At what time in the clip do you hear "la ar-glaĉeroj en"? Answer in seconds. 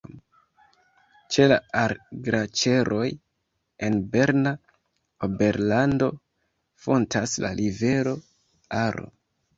1.51-3.99